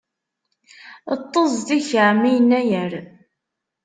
[1.21, 2.93] Ṭṭeẓ deg-k a ɛemmi Yennayer!